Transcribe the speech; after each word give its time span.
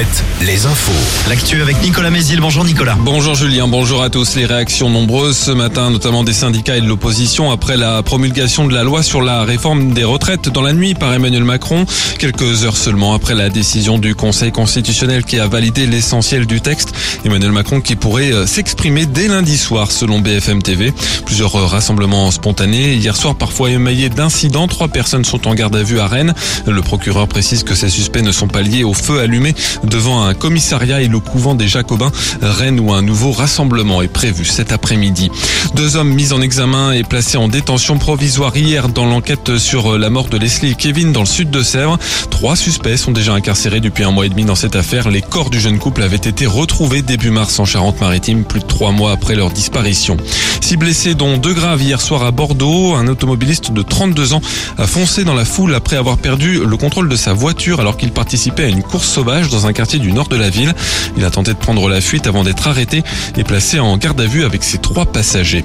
7, 0.00 0.24
les 0.46 0.64
infos. 0.64 1.28
L'actu 1.28 1.60
avec 1.60 1.82
Nicolas 1.82 2.10
Mézil. 2.10 2.40
Bonjour 2.40 2.64
Nicolas. 2.64 2.96
Bonjour 3.00 3.34
Julien, 3.34 3.68
bonjour 3.68 4.02
à 4.02 4.08
tous. 4.08 4.34
Les 4.34 4.46
réactions 4.46 4.88
nombreuses 4.88 5.36
ce 5.36 5.50
matin, 5.50 5.90
notamment 5.90 6.24
des 6.24 6.32
syndicats 6.32 6.78
et 6.78 6.80
de 6.80 6.86
l'opposition, 6.86 7.50
après 7.50 7.76
la 7.76 8.02
promulgation 8.02 8.66
de 8.66 8.72
la 8.72 8.82
loi 8.82 9.02
sur 9.02 9.20
la 9.20 9.42
réforme 9.42 9.92
des 9.92 10.04
retraites 10.04 10.48
dans 10.48 10.62
la 10.62 10.72
nuit 10.72 10.94
par 10.94 11.12
Emmanuel 11.12 11.44
Macron. 11.44 11.84
Quelques 12.18 12.64
heures 12.64 12.78
seulement 12.78 13.12
après 13.12 13.34
la 13.34 13.50
décision 13.50 13.98
du 13.98 14.14
Conseil 14.14 14.52
constitutionnel 14.52 15.24
qui 15.24 15.38
a 15.38 15.46
validé 15.46 15.86
l'essentiel 15.86 16.46
du 16.46 16.62
texte. 16.62 16.94
Emmanuel 17.26 17.52
Macron 17.52 17.82
qui 17.82 17.94
pourrait 17.94 18.32
euh, 18.32 18.46
s'exprimer 18.46 19.04
dès 19.04 19.28
lundi 19.28 19.58
soir 19.58 19.90
selon 19.90 20.20
BFM 20.20 20.62
TV. 20.62 20.94
Plusieurs 21.26 21.54
euh, 21.56 21.66
rassemblements 21.66 22.30
spontanés. 22.30 22.94
Hier 22.94 23.14
soir, 23.14 23.34
parfois 23.34 23.68
émaillés 23.70 24.08
d'incidents. 24.08 24.66
Trois 24.66 24.88
personnes 24.88 25.26
sont 25.26 25.46
en 25.46 25.54
garde 25.54 25.76
à 25.76 25.82
vue 25.82 26.00
à 26.00 26.06
Rennes. 26.06 26.32
Le 26.66 26.80
procureur 26.80 27.28
précise 27.28 27.64
que 27.64 27.74
ces 27.74 27.90
suspects 27.90 28.22
ne 28.22 28.32
sont 28.32 28.48
pas 28.48 28.62
liés 28.62 28.84
au 28.84 28.94
feu 28.94 29.20
allumé 29.20 29.54
devant 29.90 30.22
un 30.22 30.34
commissariat 30.34 31.02
et 31.02 31.08
le 31.08 31.18
couvent 31.18 31.54
des 31.54 31.68
Jacobins. 31.68 32.12
Rennes 32.40 32.80
où 32.80 32.92
un 32.92 33.02
nouveau 33.02 33.32
rassemblement 33.32 34.00
est 34.00 34.08
prévu 34.08 34.44
cet 34.44 34.72
après-midi. 34.72 35.30
Deux 35.74 35.96
hommes 35.96 36.12
mis 36.14 36.32
en 36.32 36.40
examen 36.40 36.92
et 36.92 37.02
placés 37.02 37.36
en 37.36 37.48
détention 37.48 37.98
provisoire 37.98 38.56
hier 38.56 38.88
dans 38.88 39.06
l'enquête 39.06 39.58
sur 39.58 39.98
la 39.98 40.08
mort 40.08 40.28
de 40.28 40.38
Leslie 40.38 40.70
et 40.70 40.74
Kevin 40.74 41.12
dans 41.12 41.20
le 41.20 41.26
sud 41.26 41.50
de 41.50 41.62
Sèvres. 41.62 41.98
Trois 42.30 42.56
suspects 42.56 42.96
sont 42.96 43.12
déjà 43.12 43.34
incarcérés 43.34 43.80
depuis 43.80 44.04
un 44.04 44.12
mois 44.12 44.26
et 44.26 44.28
demi 44.28 44.44
dans 44.44 44.54
cette 44.54 44.76
affaire. 44.76 45.10
Les 45.10 45.22
corps 45.22 45.50
du 45.50 45.60
jeune 45.60 45.78
couple 45.78 46.02
avaient 46.02 46.16
été 46.16 46.46
retrouvés 46.46 47.02
début 47.02 47.30
mars 47.30 47.58
en 47.58 47.64
Charente-Maritime, 47.64 48.44
plus 48.44 48.60
de 48.60 48.66
trois 48.66 48.92
mois 48.92 49.12
après 49.12 49.34
leur 49.34 49.50
disparition. 49.50 50.16
Six 50.60 50.76
blessés, 50.76 51.14
dont 51.14 51.36
deux 51.36 51.54
graves 51.54 51.82
hier 51.82 52.00
soir 52.00 52.22
à 52.22 52.30
Bordeaux. 52.30 52.94
Un 52.94 53.08
automobiliste 53.08 53.72
de 53.72 53.82
32 53.82 54.34
ans 54.34 54.42
a 54.78 54.86
foncé 54.86 55.24
dans 55.24 55.34
la 55.34 55.44
foule 55.44 55.74
après 55.74 55.96
avoir 55.96 56.16
perdu 56.16 56.64
le 56.64 56.76
contrôle 56.76 57.08
de 57.08 57.16
sa 57.16 57.32
voiture 57.32 57.80
alors 57.80 57.96
qu'il 57.96 58.12
participait 58.12 58.64
à 58.64 58.68
une 58.68 58.82
course 58.82 59.08
sauvage 59.08 59.48
dans 59.48 59.66
un 59.66 59.72
quartier 59.80 59.98
du 59.98 60.12
nord 60.12 60.28
de 60.28 60.36
la 60.36 60.50
ville. 60.50 60.74
Il 61.16 61.24
a 61.24 61.30
tenté 61.30 61.54
de 61.54 61.56
prendre 61.56 61.88
la 61.88 62.02
fuite 62.02 62.26
avant 62.26 62.44
d'être 62.44 62.68
arrêté 62.68 63.02
et 63.38 63.44
placé 63.44 63.80
en 63.80 63.96
garde 63.96 64.20
à 64.20 64.26
vue 64.26 64.44
avec 64.44 64.62
ses 64.62 64.76
trois 64.76 65.06
passagers. 65.06 65.64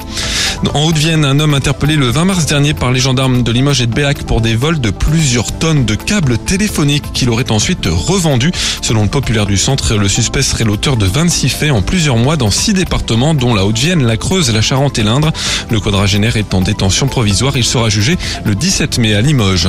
En 0.73 0.85
Haute-Vienne, 0.85 1.25
un 1.25 1.37
homme 1.41 1.53
interpellé 1.53 1.97
le 1.97 2.07
20 2.07 2.23
mars 2.23 2.45
dernier 2.45 2.73
par 2.73 2.93
les 2.93 3.01
gendarmes 3.01 3.43
de 3.43 3.51
Limoges 3.51 3.81
et 3.81 3.87
de 3.87 3.93
Béac 3.93 4.23
pour 4.23 4.39
des 4.39 4.55
vols 4.55 4.79
de 4.79 4.89
plusieurs 4.89 5.51
tonnes 5.51 5.83
de 5.83 5.95
câbles 5.95 6.37
téléphoniques 6.37 7.11
qu'il 7.11 7.29
aurait 7.29 7.51
ensuite 7.51 7.89
revendus. 7.91 8.53
Selon 8.81 9.03
le 9.03 9.09
populaire 9.09 9.45
du 9.45 9.57
centre, 9.57 9.95
le 9.95 10.07
suspect 10.07 10.43
serait 10.43 10.63
l'auteur 10.63 10.95
de 10.95 11.05
26 11.05 11.49
faits 11.49 11.71
en 11.71 11.81
plusieurs 11.81 12.15
mois 12.15 12.37
dans 12.37 12.51
six 12.51 12.73
départements 12.73 13.33
dont 13.33 13.53
la 13.53 13.65
Haute-Vienne, 13.65 14.05
la 14.05 14.15
Creuse, 14.15 14.49
la 14.53 14.61
Charente 14.61 14.97
et 14.97 15.03
l'Indre. 15.03 15.33
Le 15.69 15.81
quadragénaire 15.81 16.37
est 16.37 16.53
en 16.53 16.61
détention 16.61 17.07
provisoire. 17.07 17.57
Il 17.57 17.65
sera 17.65 17.89
jugé 17.89 18.17
le 18.45 18.55
17 18.55 18.97
mai 18.97 19.13
à 19.13 19.19
Limoges. 19.19 19.67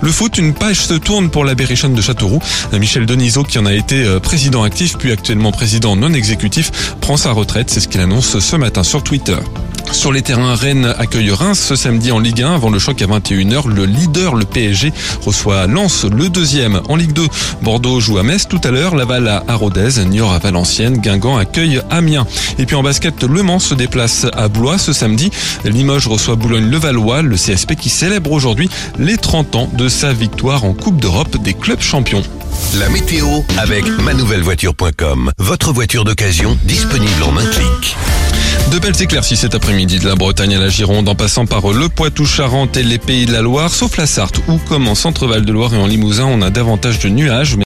Le 0.00 0.10
foot, 0.10 0.36
une 0.36 0.52
page 0.52 0.80
se 0.80 0.94
tourne 0.94 1.30
pour 1.30 1.44
la 1.44 1.54
Berrichonne 1.54 1.94
de 1.94 2.02
Châteauroux. 2.02 2.40
Michel 2.72 3.06
Denisot, 3.06 3.44
qui 3.44 3.58
en 3.58 3.66
a 3.66 3.72
été 3.72 3.83
euh, 3.92 4.20
président 4.20 4.62
actif 4.62 4.96
puis 4.98 5.12
actuellement 5.12 5.52
président 5.52 5.96
non 5.96 6.12
exécutif, 6.12 6.94
prend 7.00 7.16
sa 7.16 7.32
retraite. 7.32 7.70
C'est 7.70 7.80
ce 7.80 7.88
qu'il 7.88 8.00
annonce 8.00 8.38
ce 8.38 8.56
matin 8.56 8.82
sur 8.82 9.02
Twitter. 9.02 9.36
Sur 9.92 10.12
les 10.12 10.22
terrains, 10.22 10.54
Rennes 10.54 10.94
accueille 10.98 11.30
Reims 11.30 11.58
ce 11.58 11.76
samedi 11.76 12.12
en 12.12 12.18
Ligue 12.18 12.42
1 12.42 12.54
avant 12.54 12.70
le 12.70 12.78
choc 12.78 13.00
à 13.00 13.06
21h. 13.06 13.68
Le 13.68 13.86
leader, 13.86 14.34
le 14.34 14.44
PSG, 14.44 14.92
reçoit 15.24 15.66
Lens, 15.66 16.04
le 16.04 16.28
deuxième 16.28 16.80
en 16.88 16.96
Ligue 16.96 17.12
2. 17.12 17.26
Bordeaux 17.62 18.00
joue 18.00 18.18
à 18.18 18.22
Metz 18.22 18.46
tout 18.48 18.60
à 18.64 18.70
l'heure, 18.70 18.94
Laval 18.94 19.28
à 19.28 19.54
Rodez, 19.54 20.04
Niort 20.04 20.32
à 20.32 20.38
Valenciennes, 20.38 20.98
Guingamp 20.98 21.36
accueille 21.36 21.80
Amiens. 21.90 22.26
Et 22.58 22.66
puis 22.66 22.76
en 22.76 22.82
basket, 22.82 23.22
Le 23.22 23.42
Mans 23.42 23.58
se 23.58 23.74
déplace 23.74 24.26
à 24.32 24.48
Blois 24.48 24.78
ce 24.78 24.92
samedi. 24.92 25.30
Limoges 25.64 26.08
reçoit 26.08 26.36
Boulogne-le-Valois, 26.36 27.22
le 27.22 27.36
CSP 27.36 27.74
qui 27.76 27.88
célèbre 27.88 28.32
aujourd'hui 28.32 28.68
les 28.98 29.16
30 29.16 29.54
ans 29.56 29.70
de 29.72 29.88
sa 29.88 30.12
victoire 30.12 30.64
en 30.64 30.72
Coupe 30.74 31.00
d'Europe 31.00 31.36
des 31.38 31.54
clubs 31.54 31.80
champions. 31.80 32.22
La 32.78 32.88
météo 32.88 33.26
avec 33.58 33.86
manouvellevoiture.com. 33.86 35.30
Votre 35.38 35.72
voiture 35.72 36.04
d'occasion 36.04 36.58
disponible 36.64 37.22
en 37.22 37.36
un 37.36 37.46
clic. 37.46 37.96
De 38.70 38.78
belles 38.78 39.00
éclaircies 39.00 39.36
cet 39.36 39.54
après-midi 39.54 39.98
de 39.98 40.06
la 40.06 40.14
Bretagne 40.14 40.56
à 40.56 40.58
la 40.58 40.68
Gironde 40.68 41.08
en 41.08 41.14
passant 41.14 41.46
par 41.46 41.72
le 41.72 41.88
Poitou-Charentes 41.88 42.76
et 42.76 42.82
les 42.82 42.98
Pays 42.98 43.26
de 43.26 43.32
la 43.32 43.40
Loire, 43.40 43.72
sauf 43.72 43.96
la 43.96 44.06
Sarthe 44.06 44.40
où 44.48 44.58
comme 44.68 44.88
en 44.88 44.94
Centre-Val 44.94 45.44
de 45.44 45.52
Loire 45.52 45.74
et 45.74 45.78
en 45.78 45.86
Limousin 45.86 46.24
on 46.24 46.42
a 46.42 46.50
davantage 46.50 46.98
de 46.98 47.08
nuages. 47.08 47.56